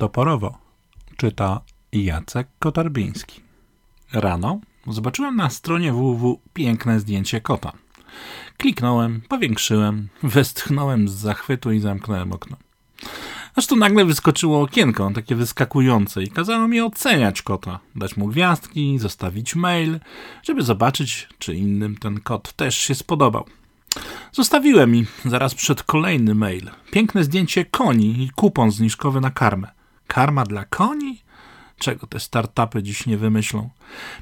Toporowo 0.00 0.58
czyta 1.16 1.60
Jacek 1.92 2.48
Kotarbiński. 2.58 3.40
Rano 4.12 4.60
zobaczyłem 4.86 5.36
na 5.36 5.50
stronie 5.50 5.92
www 5.92 6.40
piękne 6.52 7.00
zdjęcie 7.00 7.40
kota. 7.40 7.72
Kliknąłem, 8.56 9.22
powiększyłem, 9.28 10.08
westchnąłem 10.22 11.08
z 11.08 11.12
zachwytu 11.12 11.72
i 11.72 11.80
zamknąłem 11.80 12.32
okno. 12.32 12.56
Aż 13.54 13.66
tu 13.66 13.76
nagle 13.76 14.04
wyskoczyło 14.04 14.62
okienko, 14.62 15.10
takie 15.14 15.34
wyskakujące, 15.34 16.22
i 16.22 16.28
kazało 16.28 16.68
mi 16.68 16.80
oceniać 16.80 17.42
kota, 17.42 17.78
dać 17.96 18.16
mu 18.16 18.26
gwiazdki, 18.26 18.98
zostawić 18.98 19.54
mail, 19.54 20.00
żeby 20.42 20.62
zobaczyć, 20.62 21.28
czy 21.38 21.54
innym 21.54 21.96
ten 21.96 22.20
kot 22.20 22.52
też 22.52 22.76
się 22.76 22.94
spodobał. 22.94 23.44
Zostawiłem 24.32 24.96
i 24.96 25.06
zaraz 25.24 25.54
przed 25.54 25.82
kolejny 25.82 26.34
mail. 26.34 26.70
Piękne 26.90 27.24
zdjęcie 27.24 27.64
koni 27.64 28.22
i 28.22 28.30
kupon 28.30 28.70
zniżkowy 28.70 29.20
na 29.20 29.30
karmę. 29.30 29.79
Karma 30.10 30.44
dla 30.44 30.64
koni? 30.64 31.22
Czego 31.78 32.06
te 32.06 32.20
startupy 32.20 32.82
dziś 32.82 33.06
nie 33.06 33.16
wymyślą? 33.16 33.70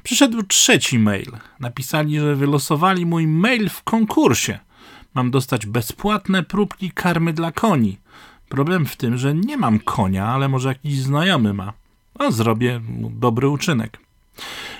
Przyszedł 0.03 0.43
trzeci 0.43 0.99
mail. 0.99 1.31
Napisali, 1.59 2.19
że 2.19 2.35
wylosowali 2.35 3.05
mój 3.05 3.27
mail 3.27 3.69
w 3.69 3.83
konkursie. 3.83 4.59
Mam 5.13 5.31
dostać 5.31 5.65
bezpłatne 5.65 6.43
próbki 6.43 6.91
karmy 6.91 7.33
dla 7.33 7.51
koni. 7.51 7.97
Problem 8.49 8.85
w 8.85 8.95
tym, 8.95 9.17
że 9.17 9.33
nie 9.33 9.57
mam 9.57 9.79
konia, 9.79 10.27
ale 10.27 10.49
może 10.49 10.69
jakiś 10.69 10.99
znajomy 10.99 11.53
ma. 11.53 11.73
A 12.19 12.31
zrobię 12.31 12.79
mu 12.79 13.09
dobry 13.09 13.49
uczynek. 13.49 13.99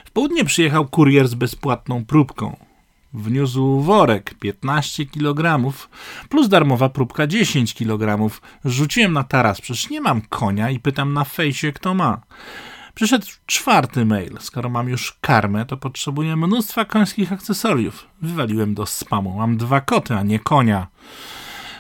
W 0.06 0.12
południe 0.12 0.46
przyjechał 0.46 0.88
kurier 0.88 1.28
z 1.28 1.34
bezpłatną 1.34 2.06
próbką. 2.06 2.69
Wniósł 3.14 3.82
worek 3.82 4.34
15 4.34 5.06
kg 5.06 5.72
plus 6.30 6.50
darmowa 6.50 6.90
próbka 6.90 7.28
10 7.28 7.74
kg. 7.74 8.30
Rzuciłem 8.66 9.14
na 9.14 9.24
taras, 9.24 9.62
przecież 9.62 9.90
nie 9.90 10.02
mam 10.02 10.22
konia 10.22 10.70
i 10.70 10.80
pytam 10.80 11.14
na 11.14 11.24
fejsie 11.24 11.72
kto 11.72 11.94
ma. 11.94 12.22
Przyszedł 12.94 13.26
czwarty 13.46 14.06
mail. 14.06 14.38
Skoro 14.40 14.70
mam 14.70 14.90
już 14.90 15.18
karmę, 15.22 15.66
to 15.66 15.78
potrzebuję 15.78 16.36
mnóstwa 16.36 16.86
końskich 16.86 17.34
akcesoriów. 17.34 18.08
Wywaliłem 18.22 18.74
do 18.74 18.86
spamu. 18.86 19.38
Mam 19.38 19.58
dwa 19.58 19.82
koty, 19.82 20.16
a 20.16 20.24
nie 20.24 20.40
konia. 20.40 20.88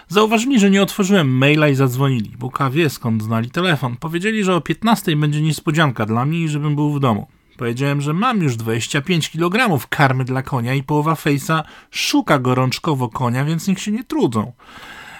Zauważyli, 0.07 0.59
że 0.59 0.69
nie 0.69 0.81
otworzyłem 0.81 1.37
maila 1.37 1.67
i 1.67 1.75
zadzwonili. 1.75 2.29
Buka 2.37 2.69
wie 2.69 2.89
skąd 2.89 3.23
znali 3.23 3.51
telefon. 3.51 3.97
Powiedzieli, 3.97 4.43
że 4.43 4.55
o 4.55 4.61
15 4.61 5.15
będzie 5.15 5.41
niespodzianka 5.41 6.05
dla 6.05 6.25
mnie 6.25 6.39
i 6.39 6.49
żebym 6.49 6.75
był 6.75 6.93
w 6.93 6.99
domu. 6.99 7.27
Powiedziałem, 7.59 8.01
że 8.01 8.13
mam 8.13 8.41
już 8.41 8.55
25 8.55 9.29
kg 9.29 9.87
karmy 9.89 10.25
dla 10.25 10.41
konia 10.41 10.73
i 10.73 10.83
połowa 10.83 11.15
fejsa 11.15 11.63
szuka 11.91 12.39
gorączkowo 12.39 13.09
konia, 13.09 13.45
więc 13.45 13.67
niech 13.67 13.79
się 13.79 13.91
nie 13.91 14.03
trudzą. 14.03 14.51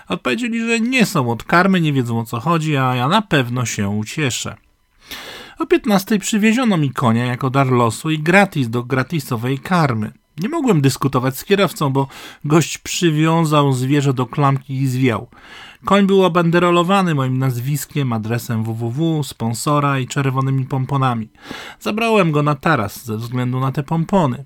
Odpowiedzieli, 0.07 0.59
że 0.59 0.79
nie 0.79 1.05
są 1.05 1.31
od 1.31 1.43
karmy, 1.43 1.81
nie 1.81 1.93
wiedzą 1.93 2.19
o 2.19 2.25
co 2.25 2.39
chodzi, 2.39 2.77
a 2.77 2.95
ja 2.95 3.07
na 3.07 3.21
pewno 3.21 3.65
się 3.65 3.89
ucieszę. 3.89 4.55
O 5.59 5.65
15 5.65 6.19
przywieziono 6.19 6.77
mi 6.77 6.91
konia 6.91 7.25
jako 7.25 7.49
dar 7.49 7.67
losu 7.67 8.09
i 8.09 8.19
gratis 8.19 8.69
do 8.69 8.83
gratisowej 8.83 9.59
karmy. 9.59 10.11
Nie 10.39 10.49
mogłem 10.49 10.81
dyskutować 10.81 11.37
z 11.37 11.45
kierowcą, 11.45 11.89
bo 11.89 12.07
gość 12.45 12.77
przywiązał 12.77 13.73
zwierzę 13.73 14.13
do 14.13 14.25
klamki 14.25 14.73
i 14.73 14.87
zwiał. 14.87 15.27
Koń 15.85 16.07
był 16.07 16.23
obanderolowany 16.23 17.15
moim 17.15 17.37
nazwiskiem, 17.37 18.13
adresem 18.13 18.63
www, 18.63 19.23
sponsora 19.23 19.99
i 19.99 20.07
czerwonymi 20.07 20.65
pomponami. 20.65 21.29
Zabrałem 21.79 22.31
go 22.31 22.43
na 22.43 22.55
taras 22.55 23.05
ze 23.05 23.17
względu 23.17 23.59
na 23.59 23.71
te 23.71 23.83
pompony. 23.83 24.43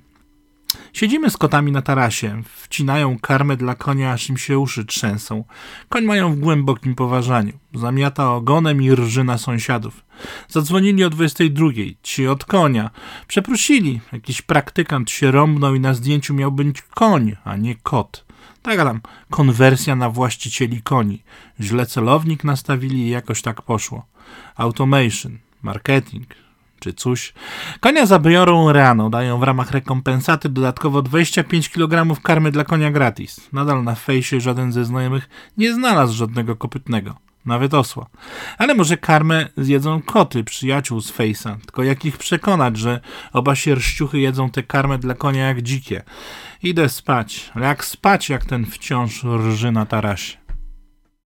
Siedzimy 0.93 1.29
z 1.29 1.37
kotami 1.37 1.71
na 1.71 1.81
tarasie, 1.81 2.41
wcinają 2.45 3.19
karmę 3.19 3.57
dla 3.57 3.75
konia, 3.75 4.13
aż 4.13 4.29
im 4.29 4.37
się 4.37 4.59
uszy 4.59 4.85
trzęsą. 4.85 5.43
Koń 5.89 6.03
mają 6.05 6.33
w 6.33 6.39
głębokim 6.39 6.95
poważaniu. 6.95 7.53
Zamiata 7.73 8.33
ogonem 8.33 8.81
i 8.81 8.95
rży 8.95 9.23
na 9.23 9.37
sąsiadów. 9.37 10.05
Zadzwonili 10.49 11.03
o 11.03 11.09
22, 11.09 11.67
ci 12.03 12.27
od 12.27 12.45
konia. 12.45 12.89
Przeprosili, 13.27 14.01
jakiś 14.11 14.41
praktykant 14.41 15.11
się 15.11 15.31
rąbnął 15.31 15.75
i 15.75 15.79
na 15.79 15.93
zdjęciu 15.93 16.33
miał 16.33 16.51
być 16.51 16.81
koń, 16.81 17.35
a 17.43 17.55
nie 17.57 17.75
kot. 17.75 18.25
Tak 18.61 18.77
tam, 18.77 19.01
konwersja 19.29 19.95
na 19.95 20.09
właścicieli 20.09 20.81
koni. 20.81 21.23
Źle 21.59 21.85
celownik 21.85 22.43
nastawili 22.43 22.97
i 22.97 23.09
jakoś 23.09 23.41
tak 23.41 23.61
poszło. 23.61 24.05
Automation, 24.55 25.37
marketing, 25.61 26.27
czy 26.83 26.93
coś. 26.93 27.33
Konia 27.79 28.05
zabiorą 28.05 28.71
rano, 28.71 29.09
dają 29.09 29.39
w 29.39 29.43
ramach 29.43 29.71
rekompensaty 29.71 30.49
dodatkowo 30.49 31.01
25 31.01 31.69
kg 31.69 32.21
karmy 32.21 32.51
dla 32.51 32.63
konia 32.63 32.91
gratis. 32.91 33.49
Nadal 33.53 33.83
na 33.83 33.95
fejsie 33.95 34.41
żaden 34.41 34.71
ze 34.71 34.85
znajomych 34.85 35.29
nie 35.57 35.73
znalazł 35.73 36.13
żadnego 36.13 36.55
kopytnego. 36.55 37.15
Nawet 37.45 37.73
osła. 37.73 38.05
Ale 38.57 38.75
może 38.75 38.97
karmę 38.97 39.49
zjedzą 39.57 40.01
koty, 40.01 40.43
przyjaciół 40.43 41.01
z 41.01 41.11
fejsa. 41.11 41.57
Tylko 41.65 41.83
jak 41.83 42.05
ich 42.05 42.17
przekonać, 42.17 42.77
że 42.77 42.99
oba 43.33 43.55
sierściuchy 43.55 44.19
jedzą 44.19 44.49
tę 44.49 44.63
karmę 44.63 44.97
dla 44.97 45.15
konia 45.15 45.47
jak 45.47 45.61
dzikie. 45.61 46.03
Idę 46.63 46.89
spać. 46.89 47.51
Ale 47.55 47.67
jak 47.67 47.85
spać, 47.85 48.29
jak 48.29 48.45
ten 48.45 48.65
wciąż 48.65 49.23
rży 49.23 49.71
na 49.71 49.85
tarasie. 49.85 50.42